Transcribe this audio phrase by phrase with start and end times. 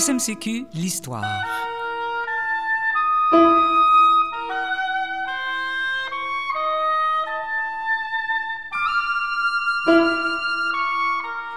[0.00, 1.22] SMCQ, l'histoire.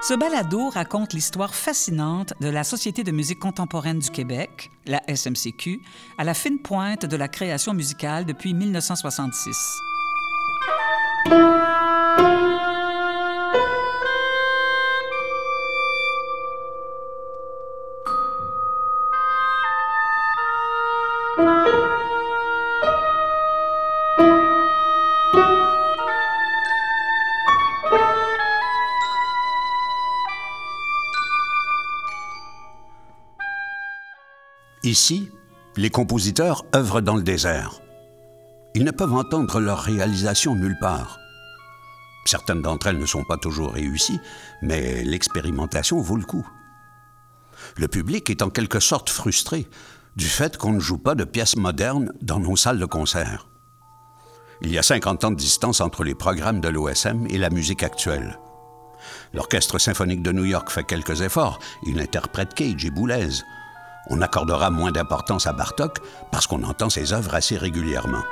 [0.01, 5.79] Ce balado raconte l'histoire fascinante de la Société de musique contemporaine du Québec, la SMCQ,
[6.17, 9.92] à la fine pointe de la création musicale depuis 1966.
[34.93, 35.31] Ici,
[35.75, 37.81] les compositeurs œuvrent dans le désert.
[38.75, 41.17] Ils ne peuvent entendre leur réalisation nulle part.
[42.25, 44.19] Certaines d'entre elles ne sont pas toujours réussies,
[44.61, 46.47] mais l'expérimentation vaut le coup.
[47.75, 49.67] Le public est en quelque sorte frustré
[50.15, 53.47] du fait qu'on ne joue pas de pièces modernes dans nos salles de concert.
[54.61, 57.81] Il y a 50 ans de distance entre les programmes de l'OSM et la musique
[57.81, 58.37] actuelle.
[59.33, 61.57] L'Orchestre symphonique de New York fait quelques efforts.
[61.87, 63.41] Il interprète Cage et Boulez.
[64.09, 65.99] On accordera moins d'importance à Bartok
[66.31, 68.23] parce qu'on entend ses œuvres assez régulièrement.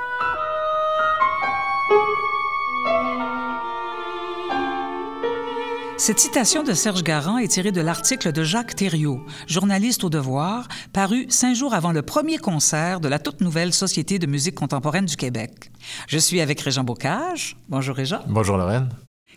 [6.04, 10.66] Cette citation de Serge Garand est tirée de l'article de Jacques Thériault, journaliste au Devoir,
[10.92, 15.06] paru cinq jours avant le premier concert de la toute nouvelle Société de musique contemporaine
[15.06, 15.70] du Québec.
[16.08, 17.56] Je suis avec Régent Bocage.
[17.68, 18.20] Bonjour Régent.
[18.26, 18.88] Bonjour Lorraine.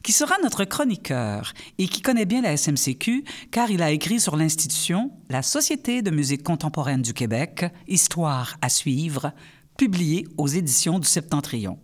[0.06, 4.36] Qui sera notre chroniqueur et qui connaît bien la SMCQ car il a écrit sur
[4.36, 9.32] l'institution La Société de musique contemporaine du Québec, Histoire à suivre,
[9.80, 11.80] publié aux éditions du Septentrion.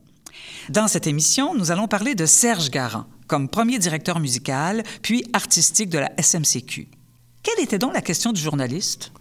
[0.69, 5.89] Dans cette émission, nous allons parler de Serge Garand, comme premier directeur musical, puis artistique
[5.89, 6.89] de la SMCQ.
[7.41, 9.11] Quelle était donc la question du journaliste?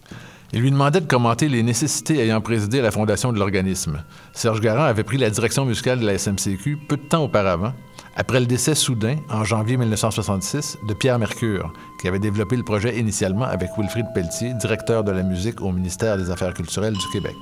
[0.53, 4.03] Il lui demandait de commenter les nécessités ayant présidé à la fondation de l'organisme.
[4.33, 7.73] Serge Garand avait pris la direction musicale de la SMCQ peu de temps auparavant,
[8.15, 12.99] après le décès soudain, en janvier 1966, de Pierre Mercure, qui avait développé le projet
[12.99, 17.35] initialement avec Wilfrid Pelletier, directeur de la musique au ministère des Affaires culturelles du Québec.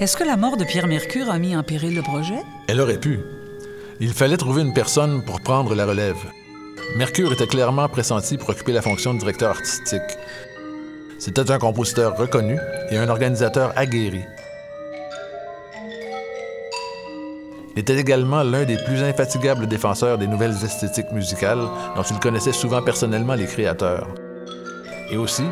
[0.00, 2.42] Est-ce que la mort de Pierre Mercure a mis en péril le projet?
[2.68, 3.20] Elle aurait pu.
[4.00, 6.18] Il fallait trouver une personne pour prendre la relève.
[6.96, 10.02] Mercure était clairement pressenti pour occuper la fonction de directeur artistique.
[11.18, 12.58] C'était un compositeur reconnu
[12.90, 14.24] et un organisateur aguerri.
[17.76, 22.82] Était également l'un des plus infatigables défenseurs des nouvelles esthétiques musicales dont il connaissait souvent
[22.82, 24.08] personnellement les créateurs.
[25.10, 25.44] Et aussi,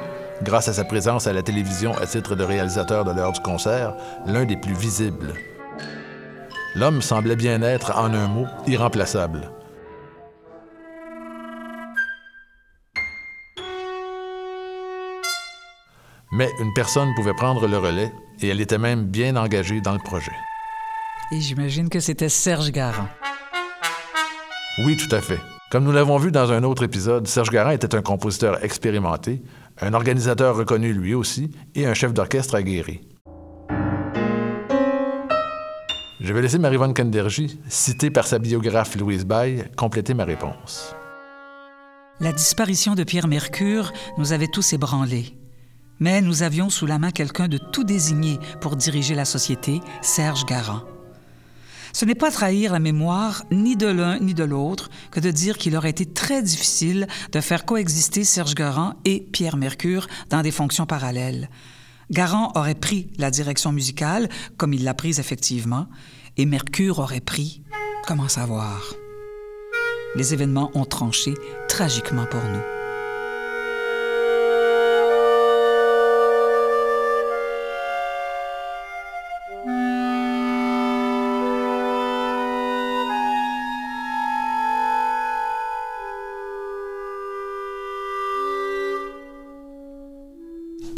[0.43, 3.95] grâce à sa présence à la télévision à titre de réalisateur de l'heure du concert,
[4.27, 5.35] l'un des plus visibles.
[6.75, 9.51] L'homme semblait bien être, en un mot, irremplaçable.
[16.35, 19.99] Mais une personne pouvait prendre le relais et elle était même bien engagée dans le
[19.99, 20.33] projet.
[21.33, 23.09] Et j'imagine que c'était Serge Garand.
[24.85, 25.39] Oui, tout à fait.
[25.71, 29.43] Comme nous l'avons vu dans un autre épisode, Serge Garand était un compositeur expérimenté,
[29.81, 33.01] un organisateur reconnu lui aussi et un chef d'orchestre aguerri.
[36.21, 40.95] Je vais laisser Marie-Vonne Kenderji, citée par sa biographe Louise Baye, compléter ma réponse.
[42.21, 45.35] La disparition de Pierre Mercure nous avait tous ébranlés.
[45.99, 50.45] Mais nous avions sous la main quelqu'un de tout désigné pour diriger la société, Serge
[50.45, 50.83] Garand.
[51.93, 55.59] Ce n'est pas trahir la mémoire ni de l'un ni de l'autre que de dire
[55.59, 60.51] qu'il aurait été très difficile de faire coexister Serge Garand et Pierre Mercure dans des
[60.51, 61.51] fonctions parallèles.
[62.11, 65.87] Garand aurait pris la direction musicale, comme il l'a prise effectivement,
[66.37, 67.63] et Mercure aurait pris,
[68.07, 68.95] comment savoir?
[70.15, 71.35] Les événements ont tranché
[71.69, 72.82] tragiquement pour nous.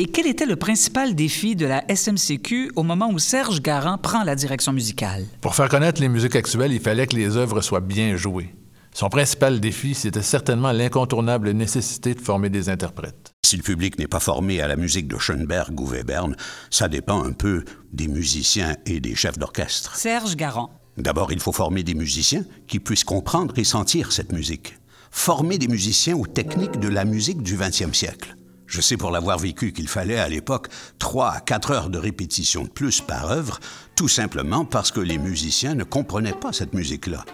[0.05, 4.23] Et quel était le principal défi de la SMCQ au moment où Serge Garand prend
[4.23, 5.25] la direction musicale?
[5.41, 8.55] Pour faire connaître les musiques actuelles, il fallait que les œuvres soient bien jouées.
[8.93, 13.33] Son principal défi, c'était certainement l'incontournable nécessité de former des interprètes.
[13.47, 16.37] Si le public n'est pas formé à la musique de Schoenberg ou Webern,
[16.69, 17.65] ça dépend un peu
[17.95, 19.97] des musiciens et des chefs d'orchestre.
[19.97, 20.69] Serge Garand.
[20.99, 24.77] D'abord, il faut former des musiciens qui puissent comprendre et sentir cette musique.
[25.11, 28.37] Former des musiciens aux techniques de la musique du 20e siècle.
[28.67, 30.69] Je sais pour l'avoir vécu qu'il fallait à l'époque
[30.99, 33.61] trois à quatre heures de répétition de plus par œuvre,
[33.95, 37.25] tout simplement parce que les musiciens ne comprenaient pas cette musique-là.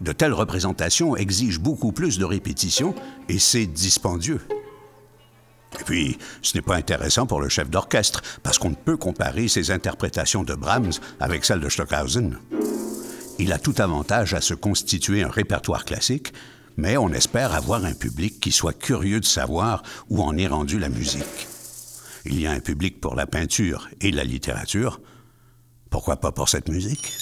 [0.00, 2.94] De telles représentations exigent beaucoup plus de répétitions
[3.28, 4.40] et c'est dispendieux.
[5.80, 9.48] Et puis, ce n'est pas intéressant pour le chef d'orchestre, parce qu'on ne peut comparer
[9.48, 12.38] ses interprétations de Brahms avec celles de Stockhausen.
[13.38, 16.32] Il a tout avantage à se constituer un répertoire classique,
[16.76, 20.78] mais on espère avoir un public qui soit curieux de savoir où en est rendue
[20.78, 21.48] la musique.
[22.24, 25.00] Il y a un public pour la peinture et la littérature.
[25.90, 27.12] Pourquoi pas pour cette musique?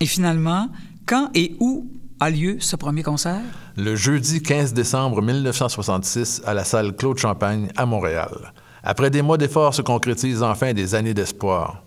[0.00, 0.70] Et finalement,
[1.06, 1.90] quand et où
[2.20, 3.42] a lieu ce premier concert?
[3.76, 8.52] Le jeudi 15 décembre 1966 à la salle Claude Champagne à Montréal.
[8.84, 11.82] Après des mois d'efforts se concrétisent enfin des années d'espoir.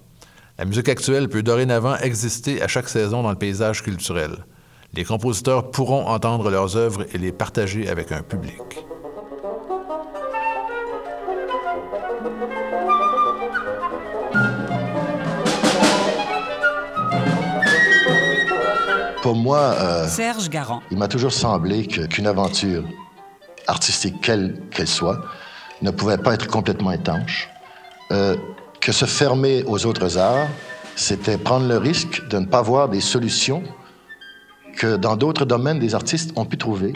[0.62, 4.46] La musique actuelle peut dorénavant exister à chaque saison dans le paysage culturel.
[4.94, 8.62] Les compositeurs pourront entendre leurs œuvres et les partager avec un public.
[19.24, 20.84] Pour moi, euh, Serge Garand.
[20.92, 22.84] il m'a toujours semblé qu'une aventure
[23.66, 25.26] artistique, quelle qu'elle soit,
[25.82, 27.50] ne pouvait pas être complètement étanche.
[28.12, 28.36] Euh,
[28.82, 30.50] que se fermer aux autres arts,
[30.96, 33.64] c'était prendre le risque de ne pas voir des solutions
[34.76, 36.94] que dans d'autres domaines des artistes ont pu trouver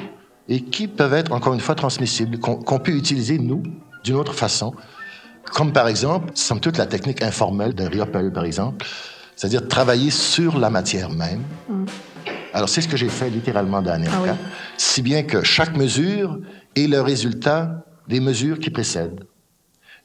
[0.50, 3.64] et qui peuvent être, encore une fois, transmissibles, qu'on qu'on peut utiliser, nous,
[4.04, 4.74] d'une autre façon.
[5.54, 8.86] Comme par exemple, somme toute, la technique informelle d'un Riopel, par exemple,
[9.36, 11.44] c'est-à-dire travailler sur la matière même.
[12.54, 14.38] Alors, c'est ce que j'ai fait littéralement dans America,
[14.78, 16.40] si bien que chaque mesure
[16.76, 19.26] est le résultat des mesures qui précèdent.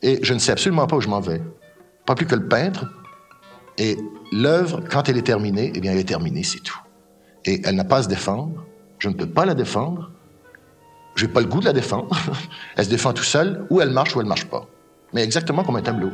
[0.02, 1.40] Et je ne sais absolument pas où je m'en vais.
[2.10, 2.86] Pas plus que le peintre.
[3.78, 3.96] Et
[4.32, 6.80] l'œuvre, quand elle est terminée, eh bien, elle est terminée, c'est tout.
[7.44, 8.66] Et elle n'a pas à se défendre.
[8.98, 10.10] Je ne peux pas la défendre.
[11.14, 12.08] Je n'ai pas le goût de la défendre.
[12.76, 14.66] elle se défend tout seule, ou elle marche ou elle marche pas.
[15.12, 16.10] Mais exactement comme un tableau.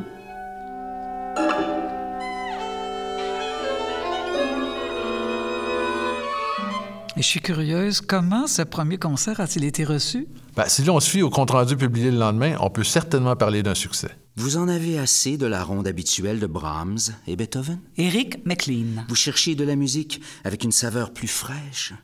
[7.15, 10.27] Et je suis curieuse, comment ce premier concert a-t-il été reçu?
[10.55, 13.73] Ben, si l'on se fie au compte-rendu publié le lendemain, on peut certainement parler d'un
[13.73, 14.11] succès.
[14.39, 17.79] Vous en avez assez de la ronde habituelle de Brahms et Beethoven?
[17.97, 19.03] Eric McLean.
[19.09, 21.95] Vous cherchez de la musique avec une saveur plus fraîche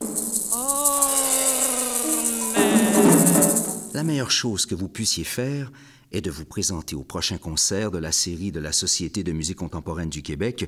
[3.94, 5.72] La meilleure chose que vous puissiez faire
[6.12, 9.58] est de vous présenter au prochain concert de la série de la Société de musique
[9.58, 10.68] contemporaine du Québec.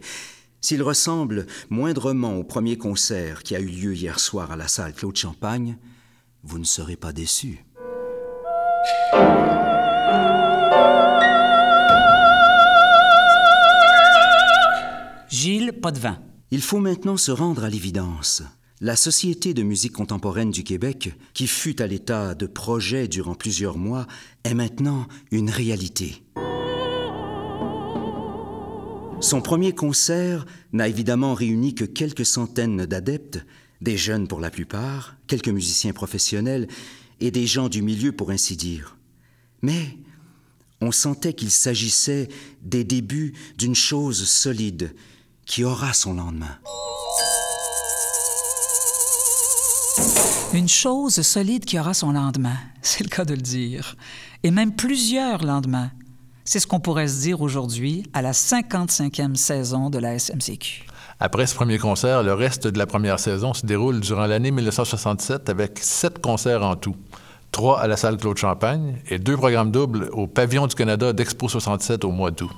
[0.62, 4.94] S'il ressemble moindrement au premier concert qui a eu lieu hier soir à la salle
[4.94, 5.78] Claude Champagne,
[6.44, 7.12] vous ne serez pas
[15.86, 16.20] Gilles Potvin.
[16.50, 18.42] Il faut maintenant se rendre à l'évidence.
[18.82, 23.78] La Société de musique contemporaine du Québec, qui fut à l'état de projet durant plusieurs
[23.78, 24.08] mois,
[24.44, 26.24] est maintenant une réalité.
[29.22, 33.46] Son premier concert n'a évidemment réuni que quelques centaines d'adeptes,
[33.82, 36.68] des jeunes pour la plupart, quelques musiciens professionnels
[37.20, 38.98] et des gens du milieu pour ainsi dire.
[39.62, 39.98] Mais
[40.82, 42.28] on sentait qu'il s'agissait
[42.64, 44.92] des débuts d'une chose solide
[45.46, 46.58] qui aura son lendemain.
[50.54, 53.96] Une chose solide qui aura son lendemain, c'est le cas de le dire.
[54.44, 55.92] Et même plusieurs lendemains.
[56.44, 60.86] C'est ce qu'on pourrait se dire aujourd'hui à la 55e saison de la SMCQ.
[61.20, 65.50] Après ce premier concert, le reste de la première saison se déroule durant l'année 1967
[65.50, 66.96] avec sept concerts en tout.
[67.52, 71.48] Trois à la salle Claude Champagne et deux programmes doubles au Pavillon du Canada d'Expo
[71.48, 72.52] 67 au mois d'août.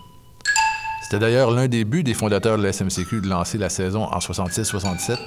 [1.09, 4.19] C'était d'ailleurs l'un des buts des fondateurs de la SMCQ de lancer la saison en
[4.19, 5.17] 66-67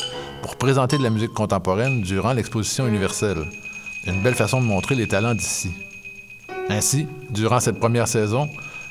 [0.42, 3.46] pour présenter de la musique contemporaine durant l'exposition universelle.
[4.06, 5.70] Une belle façon de montrer les talents d'ici.
[6.68, 8.46] Ainsi, durant cette première saison,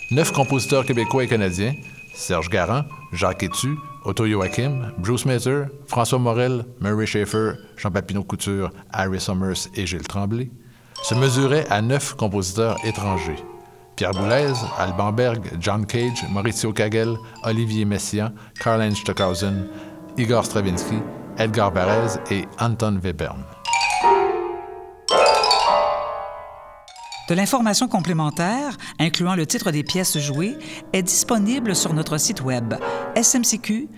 [0.09, 1.75] neuf compositeurs québécois et canadiens,
[2.15, 8.71] Serge Garand, Jacques Etu, Otto Joachim, Bruce Mazer, François Morel, Murray Schaeffer, Jean Papineau Couture,
[8.91, 10.49] Harry Summers et Gilles Tremblay,
[11.03, 13.37] se mesuraient à neuf compositeurs étrangers.
[13.99, 19.67] Pierre Boulez, Alban Berg, John Cage, Maurizio Kagel, Olivier Messiaen, Karl-Heinz Stockhausen,
[20.17, 20.99] Igor Stravinsky,
[21.37, 23.43] Edgar Varese et Anton Webern.
[27.27, 30.57] De l'information complémentaire, incluant le titre des pièces jouées,
[30.93, 32.75] est disponible sur notre site web
[33.21, 33.89] smcq.qc.ca.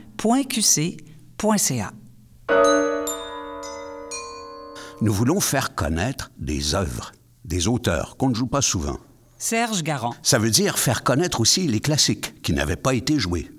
[5.01, 7.11] Nous voulons faire connaître des œuvres,
[7.45, 8.97] des auteurs qu'on ne joue pas souvent.
[9.41, 10.13] Serge Garand.
[10.21, 13.49] Ça veut dire faire connaître aussi les classiques qui n'avaient pas été joués.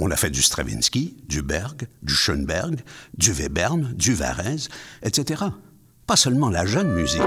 [0.00, 2.80] On a fait du Stravinsky, du Berg, du Schoenberg,
[3.16, 4.68] du Webern, du Varese,
[5.04, 5.44] etc.
[6.08, 7.22] Pas seulement la jeune musique.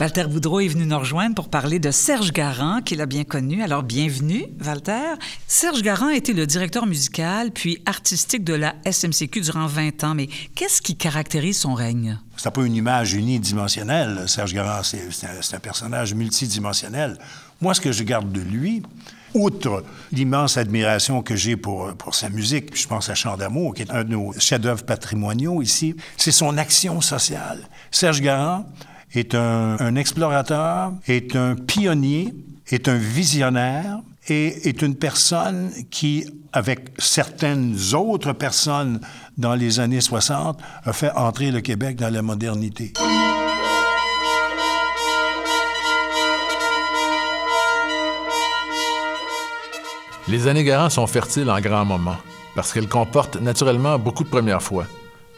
[0.00, 3.64] Walter Boudreau est venu nous rejoindre pour parler de Serge Garand, qu'il a bien connu.
[3.64, 5.16] Alors, bienvenue, Walter.
[5.48, 10.14] Serge Garand était le directeur musical puis artistique de la SMCQ durant 20 ans.
[10.14, 12.16] Mais qu'est-ce qui caractérise son règne?
[12.36, 14.28] C'est pas une image unidimensionnelle.
[14.28, 15.00] Serge Garand, c'est
[15.56, 17.18] un, personnage multidimensionnel.
[17.60, 18.84] Moi, ce que je garde de lui,
[19.34, 23.82] outre l'immense admiration que j'ai pour, pour sa musique, je pense à Chant d'amour, qui
[23.82, 27.68] est un de nos chefs-d'œuvre patrimoniaux ici, c'est son action sociale.
[27.90, 28.64] Serge Garand
[29.14, 32.34] est un, explorateur, est un pionnier,
[32.68, 39.00] est un visionnaire et est une personne qui, avec certaines autres personnes
[39.38, 42.92] dans les années 60, a fait entrer le Québec dans la modernité.
[50.28, 52.18] Les années Garant sont fertiles en grands moments,
[52.54, 54.84] parce qu'elles comportent naturellement beaucoup de premières fois.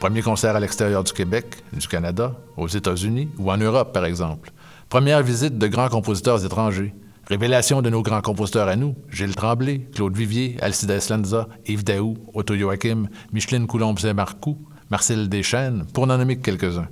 [0.01, 4.49] Premier concert à l'extérieur du Québec, du Canada, aux États-Unis ou en Europe, par exemple.
[4.89, 6.95] Première visite de grands compositeurs étrangers.
[7.27, 12.17] Révélation de nos grands compositeurs à nous, Gilles Tremblay, Claude Vivier, Alcides Lanza, Yves Daou,
[12.33, 14.57] Otto Joachim, Micheline Coulombe-Saint-Marcoux,
[14.89, 16.87] Marcel Deschênes, pour n'en nommer que quelques-uns.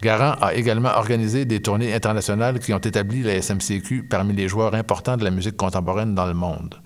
[0.00, 4.74] Garant a également organisé des tournées internationales qui ont établi la SMCQ parmi les joueurs
[4.74, 6.76] importants de la musique contemporaine dans le monde.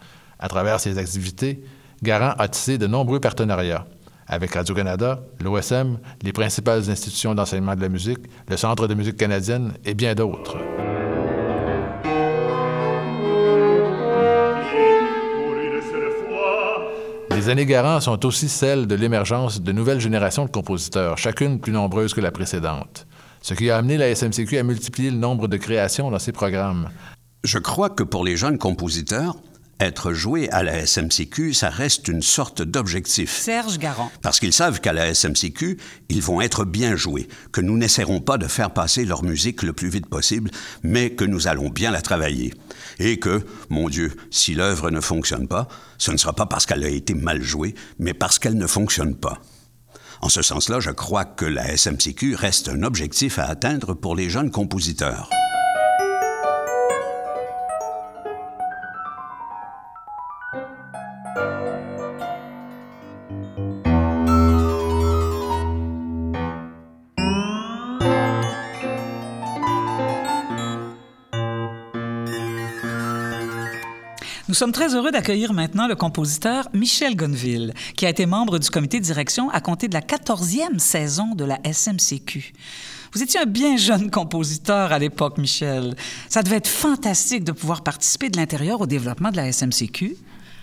[0.45, 1.63] À travers ces activités,
[2.03, 3.87] Garant a tissé de nombreux partenariats
[4.27, 8.19] avec Radio-Canada, l'OSM, les principales institutions d'enseignement de la musique,
[8.51, 10.59] le Centre de musique canadienne et bien d'autres.
[17.31, 21.73] Les années Garant sont aussi celles de l'émergence de nouvelles générations de compositeurs, chacune plus
[21.73, 23.07] nombreuse que la précédente,
[23.41, 26.91] ce qui a amené la SMCQ à multiplier le nombre de créations dans ses programmes.
[27.45, 29.37] Je crois que pour les jeunes compositeurs,
[29.81, 33.31] être joué à la SMCQ, ça reste une sorte d'objectif.
[33.31, 34.11] Serge Garand.
[34.23, 35.78] Parce qu'ils savent qu'à la SMCQ,
[36.09, 39.73] ils vont être bien joués, que nous n'essaierons pas de faire passer leur musique le
[39.73, 40.50] plus vite possible,
[40.83, 42.54] mais que nous allons bien la travailler.
[42.99, 46.85] Et que, mon Dieu, si l'œuvre ne fonctionne pas, ce ne sera pas parce qu'elle
[46.85, 49.40] a été mal jouée, mais parce qu'elle ne fonctionne pas.
[50.21, 54.31] En ce sens-là, je crois que la SMCQ reste un objectif à atteindre pour les
[54.31, 55.28] jeunes compositeurs.
[74.54, 78.70] Nous sommes très heureux d'accueillir maintenant le compositeur Michel Gonville, qui a été membre du
[78.70, 82.52] comité de direction à compter de la 14e saison de la SMCQ.
[83.12, 85.96] Vous étiez un bien jeune compositeur à l'époque, Michel.
[86.28, 90.16] Ça devait être fantastique de pouvoir participer de l'intérieur au développement de la SMCQ.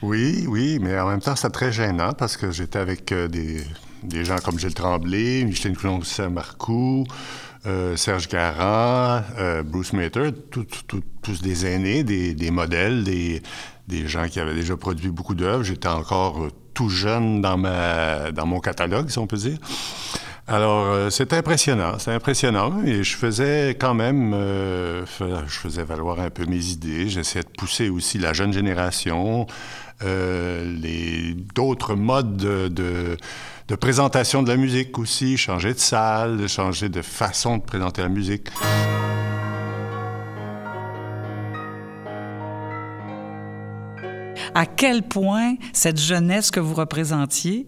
[0.03, 3.61] Oui, oui, mais en même temps, c'est très gênant parce que j'étais avec euh, des,
[4.03, 7.03] des, gens comme Gilles Tremblay, Micheline Coulombe-Saint-Marcoux,
[7.67, 13.43] euh, Serge Garand, euh, Bruce Mater, tous des aînés, des modèles, des,
[13.91, 15.63] des, gens qui avaient déjà produit beaucoup d'œuvres.
[15.63, 19.57] J'étais encore tout jeune dans, ma, dans mon catalogue, si on peut dire.
[20.47, 22.83] Alors, euh, c'est impressionnant, c'est impressionnant.
[22.83, 27.07] Et je faisais quand même, euh, je faisais valoir un peu mes idées.
[27.07, 29.45] J'essayais de pousser aussi la jeune génération,
[30.03, 30.75] euh,
[31.55, 33.17] d'autres modes de, de,
[33.67, 38.09] de, présentation de la musique aussi, changer de salle, changer de façon de présenter la
[38.09, 38.49] musique.
[44.53, 47.67] À quel point cette jeunesse que vous représentiez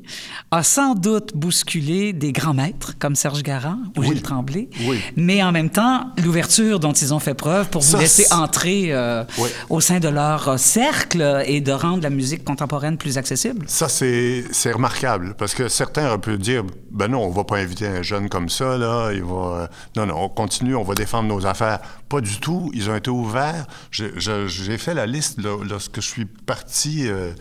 [0.52, 4.08] a sans doute bousculé des grands maîtres comme Serge Garand ou Oui.
[4.08, 5.00] Gilles Tremblay, Oui.
[5.16, 8.34] mais en même temps, l'ouverture dont ils ont fait preuve pour vous Ça, laisser c'est-
[8.34, 9.50] entrer euh, Oui.
[9.70, 13.66] au sein de leur cercle et de rendre la musique contemporaine plus accessible.
[13.68, 17.88] Ça, c'est remarquable, parce que certains auraient pu dire, ben non, on va pas inviter
[17.88, 19.36] un jeune comme ça, là, il va...
[19.36, 21.80] euh, Non, non, on continue, on va défendre nos affaires.
[22.10, 23.66] Pas du tout, ils ont été ouverts.
[23.92, 26.73] J'ai fait la liste là, lorsque je suis parti
[27.06, 27.32] euh,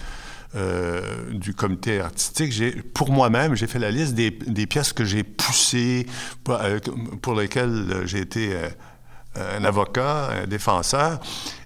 [0.55, 2.53] euh, du comité artistique.
[2.93, 6.07] Pour moi-même, j'ai fait la liste des, pièces que j'ai poussées,
[6.45, 6.79] pour, euh,
[7.21, 8.55] pour lesquelles j'ai été...
[9.35, 11.19] un avocat, un défenseur,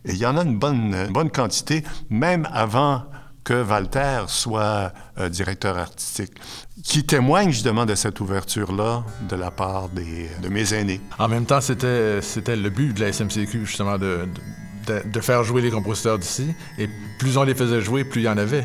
[0.05, 3.03] et il y en a une bonne, quantité, même avant
[3.43, 4.93] que Walter soit
[5.31, 6.35] directeur artistique,
[6.85, 11.01] qui témoigne justement de cette ouverture-là de la part de mes aînés.
[11.19, 12.21] En même temps, c'était,
[12.57, 14.29] le but de la SMCQ, justement, de,
[14.87, 16.55] de faire jouer les compositeurs d'ici.
[16.79, 16.89] Et
[17.19, 18.65] plus on les faisait jouer, plus il y en avait.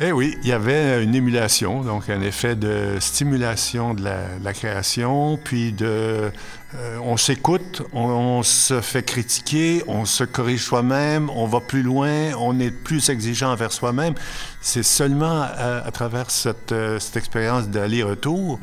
[0.00, 5.38] Eh oui, il y avait une émulation, donc un effet de stimulation de la, création,
[5.42, 6.32] puis de,
[6.74, 12.32] euh, on s'écoute, on, se fait critiquer, on se corrige soi-même, on va plus loin,
[12.40, 14.14] on est plus exigeant envers soi-même.
[14.60, 16.26] C'est seulement à, travers
[16.72, 18.58] euh, cette expérience d'aller-retour,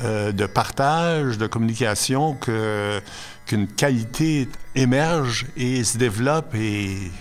[0.00, 3.00] euh, de partage, de communication que
[3.46, 7.12] qu'une qualité émerge et se développe et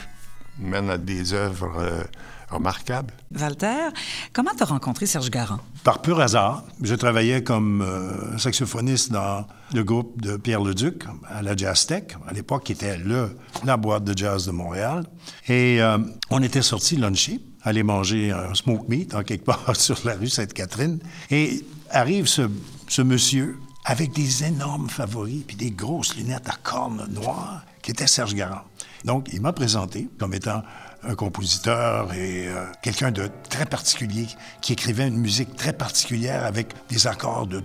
[0.57, 2.07] mène à des œuvres
[2.49, 3.13] remarquable.
[3.37, 3.89] Walter,
[4.33, 5.59] comment tu as rencontré Serge Garand?
[5.83, 6.63] Par pur hasard.
[6.81, 12.03] Je travaillais comme euh, saxophoniste dans le groupe de Pierre Leduc à la Jazz Tech,
[12.27, 15.03] à l'époque, qui était le, la boîte de jazz de Montréal.
[15.47, 15.97] Et euh,
[16.29, 20.29] on était sortis luncher, aller manger un smoke meat en quelque part sur la rue
[20.29, 20.99] Sainte-Catherine.
[21.29, 27.63] Et arrive ce, monsieur avec des énormes favoris puis des grosses lunettes à cornes noires,
[27.81, 28.63] qui était Serge Garand.
[29.03, 30.63] Donc, il m'a présenté comme étant
[31.03, 34.25] un compositeur et euh, quelqu'un de très particulier
[34.61, 37.61] qui écrivait une musique très particulière avec des accords de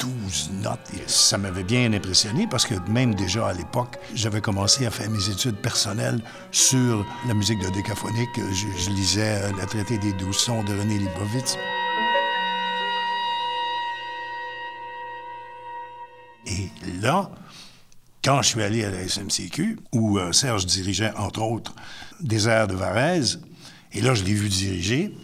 [0.00, 0.80] 12 notes.
[1.06, 5.28] Ça m'avait bien impressionné parce que même déjà à l'époque, j'avais commencé à faire mes
[5.28, 8.30] études personnelles sur la musique de décaphonique.
[8.36, 11.56] Je, lisais euh, La traité des douze sons de René Libovitz.
[17.00, 17.30] Là,
[18.22, 21.74] quand je suis allé à la SMCQ, où euh, Serge dirigeait, entre autres,
[22.30, 23.40] airs de Varese,
[23.92, 25.14] et là, je l'ai vu diriger,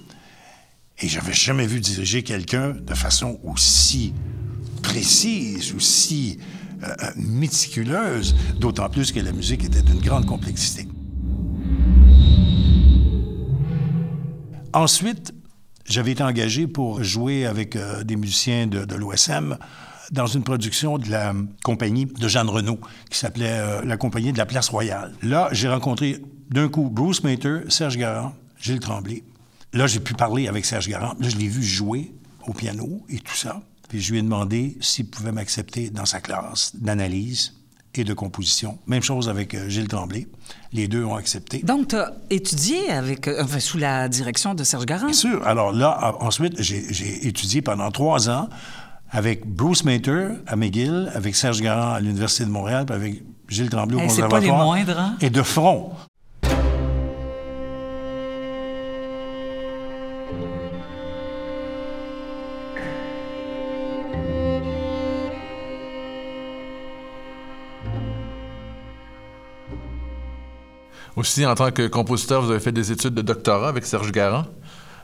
[0.99, 4.15] et j'avais jamais vu diriger quelqu'un de façon aussi
[4.83, 6.39] précise, aussi
[6.83, 10.89] euh, euh, méticuleuse, d'autant plus que la musique était d'une grande complexité.
[14.73, 15.35] Ensuite,
[15.85, 19.57] j'avais été engagé pour jouer avec des musiciens de l'OSM
[20.11, 21.35] dans une production de la
[21.65, 25.13] compagnie de Jeanne Renault qui s'appelait euh, la compagnie de la Place Royale.
[25.23, 29.25] Là, j'ai rencontré d'un coup Bruce Mater, Serge Garand, Gilles Tremblay.
[29.73, 31.15] Là, j'ai pu parler avec Serge Garand.
[31.19, 32.15] Là, je l'ai vu jouer
[32.47, 33.61] au piano et tout ça.
[33.89, 37.55] Puis je lui ai demandé s'il pouvait m'accepter dans sa classe d'analyse
[37.95, 38.79] et de composition.
[38.87, 40.27] Même chose avec euh, Gilles Tremblay.
[40.73, 41.61] Les deux ont accepté.
[41.61, 45.07] Donc, tu as étudié avec, euh, sous la direction de Serge Garand?
[45.07, 45.47] Bien sûr.
[45.47, 48.49] Alors là, ensuite, j'ai étudié pendant trois ans
[49.11, 53.71] avec Bruce Mater à McGill, avec Serge Garand à l'Université de Montréal, puis avec Gilles
[53.71, 54.41] Tremblay au hey, Conservatoire.
[54.41, 55.17] pas les moindres, hein?
[55.21, 55.93] Et de front.
[71.17, 74.45] Aussi, en tant que compositeur, vous avez fait des études de doctorat avec Serge Garand.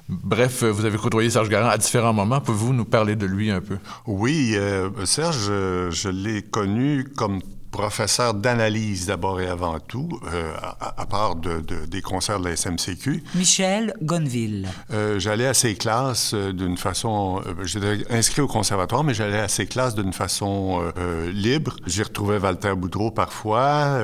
[0.08, 2.40] Bref, vous avez côtoyé Serge Garand à différents moments.
[2.40, 3.78] Pouvez-vous nous parler de lui un peu?
[4.06, 11.06] Oui, euh, Serge, je, l'ai connu comme professeur d'analyse d'abord et avant tout, euh, à,
[11.06, 13.24] part de, des concerts de la SMCQ.
[13.34, 14.68] Michel Gonville.
[14.92, 17.40] Euh, j'allais à ses classes d'une façon...
[17.62, 20.82] J'étais inscrit au conservatoire, mais j'allais à ses classes d'une façon
[21.32, 21.76] libre.
[21.86, 23.98] J'y retrouvais Walter Boudreau parfois.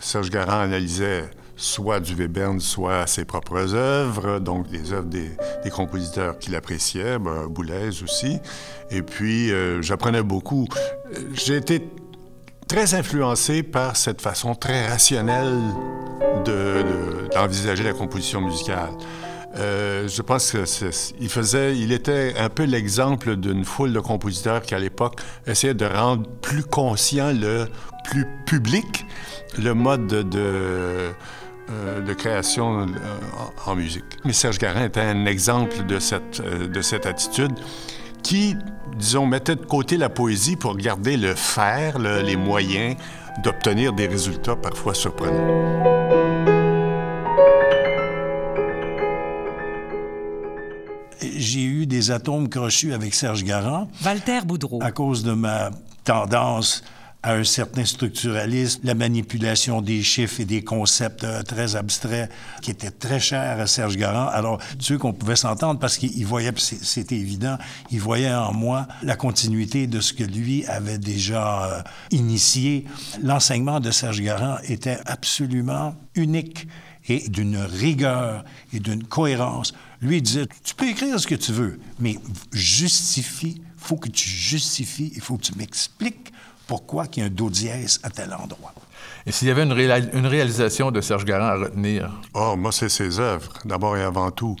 [0.00, 5.30] Serge Garand analysait soit du Webern, soit ses propres œuvres, donc des œuvres des,
[5.70, 8.38] compositeurs qu'il appréciait, ben, Boulez aussi.
[8.90, 10.68] Et puis, euh, j'apprenais beaucoup.
[11.32, 11.82] J'ai été
[12.68, 15.58] très influencé par cette façon très rationnelle
[16.44, 18.90] d'envisager de, la composition musicale.
[19.56, 24.74] Euh, je pense qu'il faisait, il était un peu l'exemple d'une foule de compositeurs qui,
[24.74, 27.66] à l'époque, essayaient de rendre plus conscient le
[28.04, 29.06] plus public
[29.58, 31.12] le mode de,
[31.68, 32.86] euh, de création euh,
[33.66, 34.04] en, musique.
[34.24, 37.52] Mais Serge Garin était un exemple de cette, euh, de cette attitude
[38.22, 38.54] qui,
[38.96, 42.96] disons, mettait de côté la poésie pour garder le faire, les moyens
[43.42, 45.82] d'obtenir des résultats parfois surprenants.
[51.20, 53.88] J'ai eu des atomes crochus avec Serge Garand.
[54.04, 54.78] Walter Boudreau.
[54.82, 55.70] À cause de ma
[56.04, 56.84] tendance
[57.26, 62.30] à un certain structuralisme, la manipulation des chiffres et des concepts euh, très abstraits
[62.62, 64.28] qui étaient très chers à Serge Garand.
[64.28, 67.58] Alors, Dieu qu'on pouvait s'entendre parce qu'il voyait, c'était évident,
[67.90, 72.84] il voyait en moi la continuité de ce que lui avait déjà euh, initié.
[73.20, 76.68] L'enseignement de Serge Garand était absolument unique
[77.08, 79.74] et d'une rigueur et d'une cohérence.
[80.00, 82.18] Lui disait, tu peux écrire ce que tu veux, mais
[82.52, 86.32] justifie, il faut que tu justifies, il faut que tu m'expliques
[86.66, 88.72] pourquoi qu'il y a un do dièse à tel endroit.
[89.26, 92.10] Et s'il y avait une, une, réalisation de Serge Garand à retenir?
[92.34, 94.56] Oh, moi, c'est ses œuvres, d'abord et avant tout.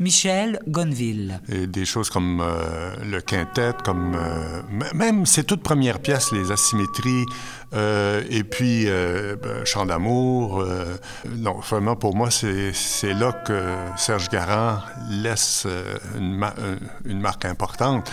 [0.00, 1.40] Michel Gonville.
[1.50, 4.62] Et des choses comme euh, le quintet, comme euh,
[4.94, 7.26] même ces toutes premières pièces, les asymétries,
[7.74, 10.64] euh, et puis ben, Chant d'amour.
[11.28, 14.78] non, vraiment pour moi, c'est là que Serge Garand
[15.10, 15.66] laisse
[16.16, 16.42] une,
[17.04, 18.10] une, marque importante.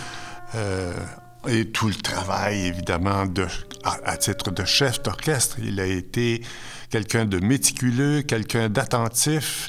[1.48, 3.46] Et tout le travail, évidemment, de,
[3.84, 6.42] à titre de chef d'orchestre, il a été
[6.90, 9.68] quelqu'un de méticuleux, quelqu'un d'attentif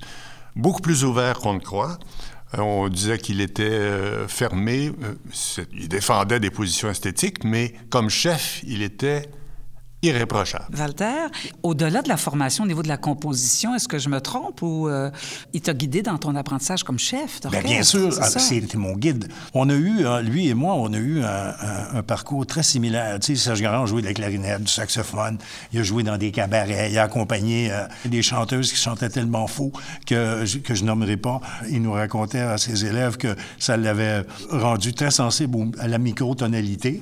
[0.55, 1.97] beaucoup plus ouvert qu'on ne croit.
[2.57, 5.13] Euh, on disait qu'il était euh, fermé, euh,
[5.73, 9.29] il défendait des positions esthétiques, mais comme chef, il était
[10.01, 10.65] irréprochable.
[10.77, 11.27] Walter,
[11.63, 14.87] au-delà de la formation au niveau de la composition, est-ce que je me trompe ou
[14.87, 15.11] euh,
[15.53, 19.27] il t'a guidé dans ton apprentissage comme chef Bien, bien sûr, c'était mon guide.
[19.53, 23.19] On a eu, hein, lui et moi, on a eu un, parcours très similaire.
[23.19, 25.37] Tu sais, Serge Garand a joué de la clarinette, du saxophone,
[25.73, 29.47] il a joué dans des cabarets, il a accompagné euh, des chanteuses qui chantaient tellement
[29.47, 29.71] faux
[30.05, 31.41] que, que je nommerai pas.
[31.69, 37.01] Il nous racontait à ses élèves que ça l'avait rendu très sensible à la microtonalité.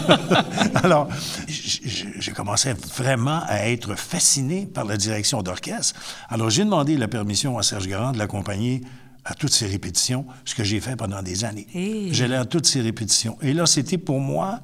[0.82, 1.08] Alors,
[1.48, 5.98] je j'ai commencé vraiment à être fasciné par la direction d'orchestre.
[6.28, 8.82] Alors, j'ai demandé la permission à Serge Garand de l'accompagner
[9.24, 11.66] à toutes ses répétitions, ce que j'ai fait pendant des années.
[12.12, 13.36] J'allais à toutes ses répétitions.
[13.42, 14.60] Et là, c'était pour moi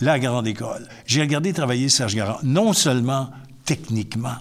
[0.00, 0.88] la grande école.
[1.06, 3.30] J'ai regardé travailler Serge Garand, non seulement
[3.64, 4.36] techniquement,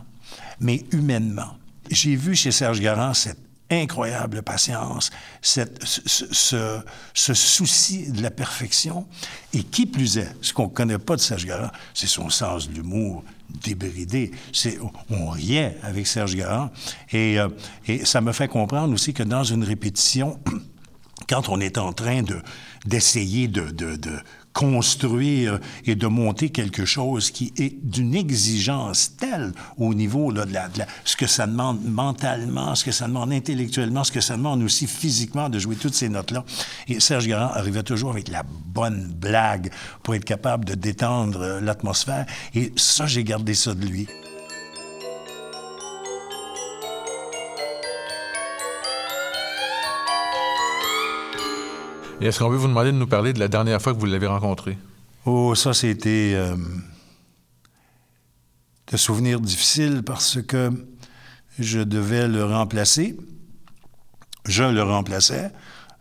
[0.59, 1.57] mais humainement.
[1.89, 6.81] J'ai vu chez Serge Garand cette incroyable patience, cette, ce,
[7.13, 9.05] ce, souci de la perfection.
[9.53, 12.69] Et qui plus est, ce qu'on ne connaît pas de Serge Garand, c'est son sens
[12.69, 13.23] de l'humour
[13.63, 14.31] débridé.
[14.53, 14.77] C'est,
[15.09, 16.71] on riait avec Serge Garand.
[17.11, 17.49] Et, euh,
[17.87, 20.39] et ça me fait comprendre aussi que dans une répétition,
[21.29, 22.41] quand on est en train de,
[22.85, 23.69] d'essayer de,
[24.59, 30.53] construire et de monter quelque chose qui est d'une exigence telle au niveau là, de,
[30.53, 34.35] la, de, ce que ça demande mentalement, ce que ça demande intellectuellement, ce que ça
[34.35, 36.43] demande aussi physiquement de jouer toutes ces notes-là.
[36.89, 39.71] Et Serge Garand arrivait toujours avec la bonne blague
[40.03, 42.25] pour être capable de détendre euh, l'atmosphère.
[42.53, 44.09] Et ça, j'ai gardé ça de lui.
[52.21, 54.27] Est-ce qu'on veut vous demander de nous parler de la dernière fois que vous l'avez
[54.27, 54.77] rencontré?
[55.25, 56.55] Oh, ça, c'était euh,
[58.91, 60.69] de souvenirs difficiles parce que
[61.57, 63.15] je devais le remplacer.
[64.45, 65.51] Je le remplaçais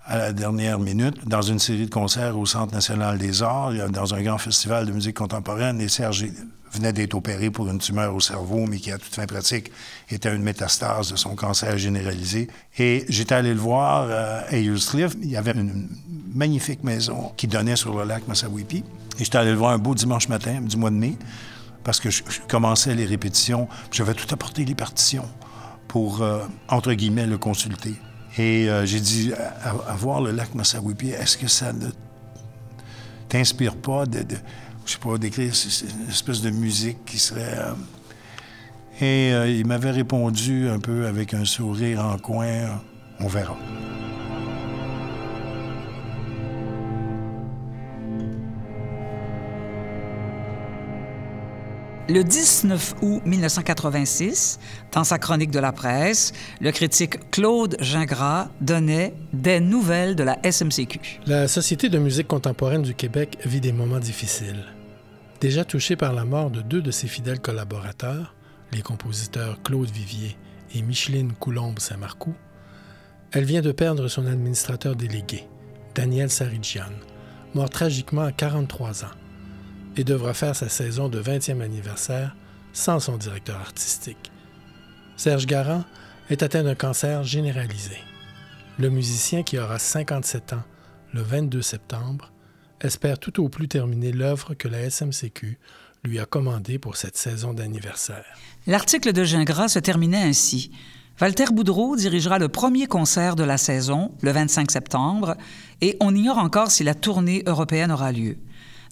[0.07, 4.15] à la dernière minute dans une série de concerts au Centre national des arts, dans
[4.15, 5.81] un grand festival de musique contemporaine.
[5.81, 6.27] Et Serge
[6.73, 9.71] venait d'être opéré pour une tumeur au cerveau, mais qui, à toute fin pratique,
[10.11, 12.49] était une métastase de son cancer généralisé.
[12.79, 15.17] Et j'étais allé le voir euh, à Cliff.
[15.23, 15.89] Il y avait une
[16.35, 18.85] magnifique maison qui donnait sur le lac Massawippi.
[19.19, 21.17] Et j'étais allé le voir un beau dimanche matin du mois de mai,
[21.85, 23.69] parce que je, commençais les répétitions.
[23.91, 25.29] J'avais tout apporté les partitions
[25.89, 27.95] pour, euh, entre guillemets, le consulter.
[28.37, 31.89] Et euh, j'ai dit, à, voir le lac Massawippi, est-ce que ça ne
[33.29, 34.25] t'inspire pas de
[34.89, 35.53] je sais pas, d'écrire
[36.03, 37.59] une espèce de musique qui serait...
[37.59, 37.75] Euh,
[39.01, 42.81] et euh, il m'avait répondu un peu avec un sourire en coin,
[43.21, 43.57] on verra.
[52.09, 54.59] Le 19 août 1986,
[54.93, 60.39] dans sa chronique de la presse, le critique Claude Gingras donnait des nouvelles de la
[60.43, 61.21] SMCQ.
[61.27, 64.65] La Société de musique contemporaine du Québec vit des moments difficiles.
[65.41, 68.35] Déjà touchée par la mort de deux de ses fidèles collaborateurs,
[68.73, 70.37] les compositeurs Claude Vivier
[70.75, 72.35] et Micheline Coulombe-Saint-Marcoux,
[73.31, 75.47] elle vient de perdre son administrateur délégué,
[75.95, 76.91] Daniel Saridjian,
[77.55, 79.15] mort tragiquement à 43 ans,
[79.97, 82.35] et devra faire sa saison de 20e anniversaire
[82.73, 84.33] sans son directeur artistique.
[85.17, 85.85] Serge Garand
[86.31, 87.99] est atteint d'un cancer généralisé.
[88.77, 90.65] Le musicien qui aura 57 ans
[91.13, 92.33] le 22 septembre
[92.81, 95.59] espère tout au plus terminer l'œuvre que la SMCQ
[96.05, 98.25] lui a commandée pour cette saison d'anniversaire.
[98.67, 100.71] L'article de Gingras se terminait ainsi.
[101.21, 105.37] Walter Boudreau dirigera le premier concert de la saison, le 25 septembre,
[105.81, 108.37] et on ignore encore si la tournée européenne aura lieu.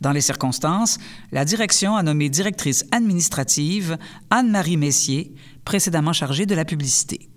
[0.01, 0.99] Dans les circonstances,
[1.33, 3.97] la direction a nommé directrice administrative
[4.31, 5.33] Anne-Marie Messier,
[5.65, 7.29] précédemment chargée de la publicité.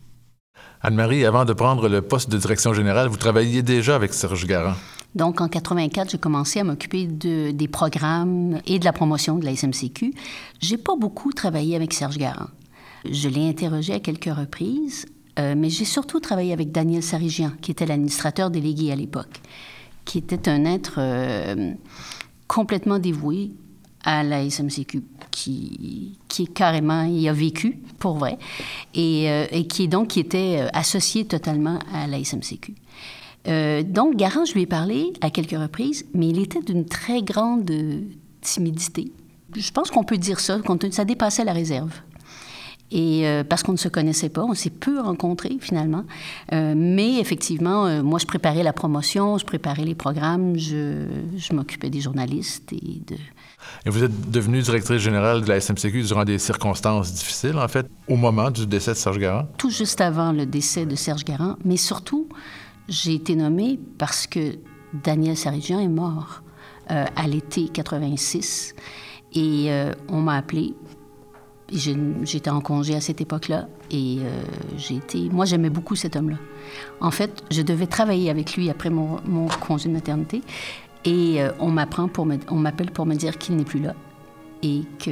[0.82, 4.76] Anne-Marie, avant de prendre le poste de direction générale, vous travailliez déjà avec Serge Garand.
[5.14, 9.46] Donc, en 84, j'ai commencé à m'occuper de, des programmes et de la promotion de
[9.46, 10.14] la SMCQ.
[10.62, 12.48] J'ai pas beaucoup travaillé avec Serge Garand.
[13.10, 15.06] Je l'ai interrogé à quelques reprises,
[15.38, 19.42] euh, mais j'ai surtout travaillé avec Daniel Sarigian, qui était l'administrateur délégué à l'époque,
[20.06, 21.74] qui était un être euh,
[22.48, 23.52] complètement dévoué
[24.06, 25.04] à la SMCQ.
[25.32, 28.38] Qui, qui est carrément, il a vécu, pour vrai,
[28.94, 32.76] et, euh, et qui donc, qui était euh, associé totalement à la SMCQ.
[33.48, 37.22] Euh, donc, Garand, je lui ai parlé à quelques reprises, mais il était d'une très
[37.22, 37.72] grande
[38.42, 39.12] timidité.
[39.56, 40.60] Je pense qu'on peut dire ça,
[40.92, 41.94] ça dépassait la réserve.
[42.92, 46.04] Et euh, parce qu'on ne se connaissait pas, on s'est peu rencontrés finalement.
[46.52, 51.06] Mais effectivement, moi, je préparais la promotion, je préparais les programmes, je,
[51.38, 53.16] je m'occupais des journalistes et de.
[53.86, 57.88] Et vous êtes devenue directrice générale de la SMCQ durant des circonstances difficiles, en fait,
[58.08, 59.48] au moment du décès de Serge Garand?
[59.58, 62.28] Tout juste avant le décès de Serge Garand, mais surtout,
[62.88, 64.58] j'ai été nommée parce que
[64.94, 66.42] Daniel Sarigian est mort
[66.88, 68.74] à l'été 86.
[69.34, 69.70] Et
[70.08, 70.74] on m'a appelé
[71.72, 74.44] J'étais en congé à cette époque-là et euh,
[74.78, 75.30] j'ai été.
[75.30, 76.38] Moi, j'aimais beaucoup cet homme-là.
[77.00, 79.18] En fait, je devais travailler avec lui après mon,
[79.60, 80.42] congé de maternité
[81.06, 83.94] et euh, on m'apprend pour me, on m'appelle pour me dire qu'il n'est plus là
[84.62, 85.10] et que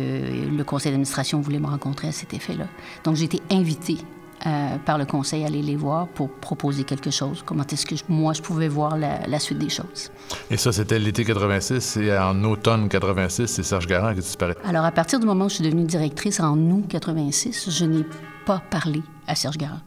[0.50, 2.66] le conseil d'administration voulait me rencontrer à cet effet-là.
[3.04, 3.98] Donc, j'ai été invitée
[4.46, 7.44] euh, par le conseil aller les voir pour proposer quelque chose.
[7.46, 10.12] Comment est-ce que moi, je pouvais voir la, suite des choses?
[10.52, 14.56] Et ça, c'était l'été 86 et en automne 86, c'est Serge Garand qui disparaît.
[14.64, 18.06] Alors, à partir du moment où je suis devenue directrice en août 86, je n'ai
[18.46, 19.80] pas parlé à Serge Garand.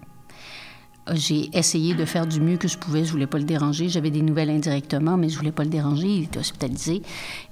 [1.14, 3.04] J'ai essayé de faire du mieux que je pouvais.
[3.04, 3.88] Je voulais pas le déranger.
[3.88, 6.06] J'avais des nouvelles indirectement, mais je voulais pas le déranger.
[6.06, 7.02] Il était hospitalisé.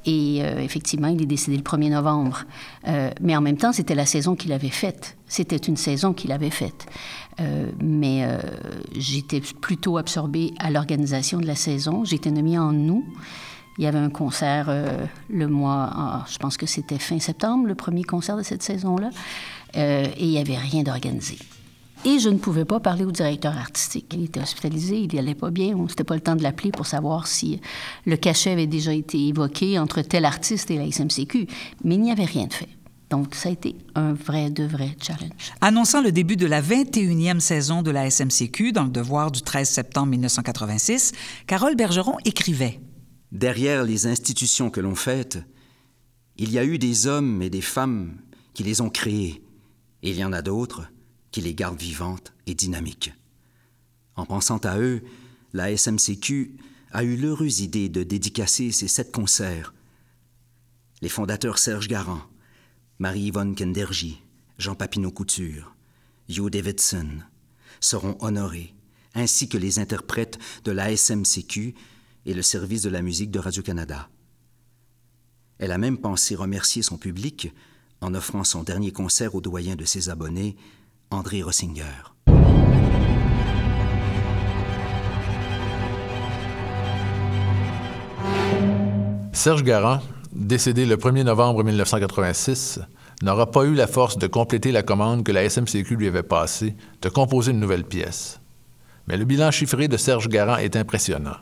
[0.07, 2.44] Et euh, effectivement, il est décédé le 1er novembre.
[2.87, 5.16] Euh, mais en même temps, c'était la saison qu'il avait faite.
[5.27, 6.87] C'était une saison qu'il avait faite.
[7.40, 8.27] Euh, mais
[8.97, 12.05] j'étais plutôt absorbée à l'organisation de la saison.
[12.05, 13.05] J'étais nommée en août.
[13.79, 14.73] Il y avait un concert
[15.31, 19.11] le mois, je pense que c'était fin septembre, le premier concert de cette saison-là.
[19.75, 21.38] et il n'y avait rien d'organisé.
[22.05, 24.13] Et je ne pouvais pas parler au directeur artistique.
[24.15, 25.75] Il était hospitalisé, il n'allait pas bien.
[25.89, 27.61] C'était pas le temps de l'appeler pour savoir si
[28.07, 31.47] le cachet avait déjà été évoqué entre tel artiste et la SMCQ.
[31.85, 32.69] Mais il n'y avait rien de fait.
[33.11, 35.53] Donc, ça a été un vrai, de vrai challenge.
[35.61, 39.69] Annonçant le début de la 21e saison de la SMCQ dans le Devoir du 13
[39.69, 41.13] septembre 1986,
[41.47, 42.81] Carole Bergeron écrivait
[43.33, 45.39] Derrière les institutions que l'on fête,
[46.37, 48.19] il y a eu des hommes et des femmes
[48.55, 49.43] qui les ont créées.
[50.03, 50.91] Et il y en a d'autres
[51.31, 53.12] qui les garde vivantes et dynamiques.
[54.17, 55.03] En pensant à eux,
[55.53, 56.57] la SMCQ
[56.93, 59.75] a eu l'heureuse idée de dédicacer ces sept concerts.
[61.03, 62.23] Les fondateurs Serge Garand,
[62.99, 64.21] Marie-Yvonne Kenderji,
[64.59, 65.75] Jean Papineau Couture,
[66.29, 67.21] Hugh Davidson
[67.81, 68.75] seront honorés,
[69.14, 71.75] ainsi que les interprètes de la SMCQ
[72.27, 74.11] et le service de la musique de Radio-Canada.
[75.59, 77.53] Elle a même pensé remercier son public
[78.01, 80.57] en offrant son dernier concert au doyen de ses abonnés,
[81.11, 81.85] André Rossinger.
[89.33, 90.01] Serge Garand,
[90.33, 92.81] décédé le 1er novembre 1986,
[93.23, 96.77] n'aura pas eu la force de compléter la commande que la SMCQ lui avait passée
[97.01, 98.40] de composer une nouvelle pièce.
[99.07, 101.37] Mais le bilan chiffré de Serge Garand est impressionnant.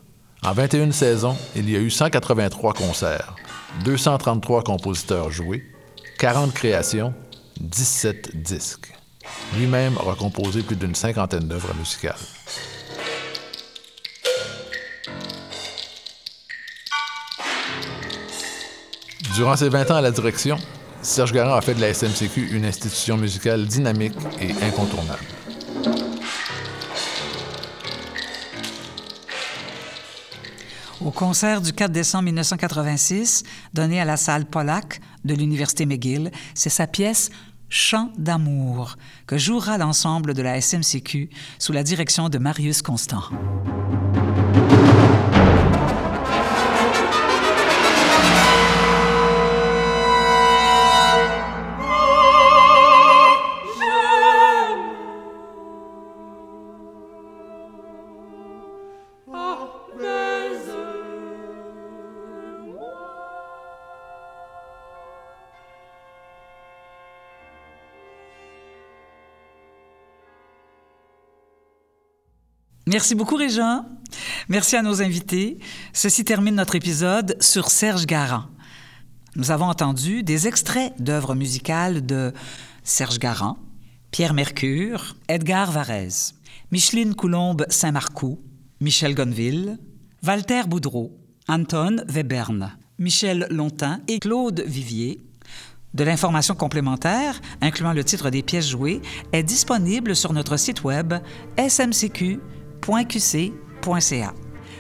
[0.44, 3.34] En 21 saisons, il y a eu 183 concerts,
[3.84, 5.64] 233 compositeurs joués,
[6.18, 7.14] 40 créations,
[7.60, 8.92] 17 disques.
[9.56, 12.16] Lui-même aura composé plus d'une cinquantaine d'œuvres musicales.
[19.34, 20.56] Durant ses 20 ans à la direction,
[21.02, 25.22] Serge Garand a fait de la SMCQ une institution musicale dynamique et incontournable.
[31.04, 36.70] Au concert du 4 décembre 1986, donné à la salle Pollack de l'Université McGill, c'est
[36.70, 37.30] sa pièce
[37.68, 43.24] Chant d'amour, que jouera l'ensemble de la SMCQ sous la direction de Marius Constant.
[72.96, 73.84] Merci beaucoup, Régent.
[74.48, 75.58] Merci à nos invités.
[75.92, 78.44] Ceci termine notre épisode sur Serge Garand.
[79.34, 82.32] Nous avons entendu des extraits d'œuvres musicales de
[82.84, 83.58] Serge Garand,
[84.12, 86.36] Pierre Mercure, Edgar Varèse,
[86.72, 88.40] Micheline Coulombe-Saint-Marcoux,
[88.80, 89.76] Michel Gonville,
[90.26, 91.12] Walter Boudreau,
[91.48, 95.20] Anton Webern, Michel Longtin et Claude Vivier.
[95.92, 101.12] De l'information complémentaire, incluant le titre des pièces jouées, est disponible sur notre site web
[101.58, 102.38] smcq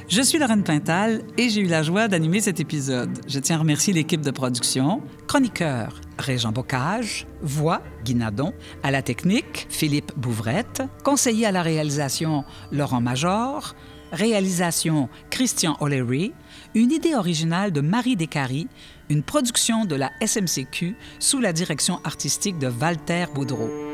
[0.08, 3.18] Je suis Lorraine Pintal et j'ai eu la joie d'animer cet épisode.
[3.26, 7.26] Je tiens à remercier l'équipe de production, chroniqueurs Régent Bocage.
[7.42, 8.52] Voix, Guinadon.
[8.84, 10.84] À la technique, Philippe Bouvrette.
[11.02, 13.74] Conseiller à la réalisation, Laurent Major.
[14.12, 16.32] Réalisation, Christian O'Leary.
[16.76, 18.68] Une idée originale de Marie Descaries.
[19.10, 23.85] Une production de la SMCQ sous la direction artistique de Walter Boudreau.